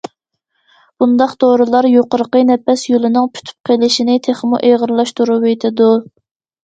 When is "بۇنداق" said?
1.03-1.35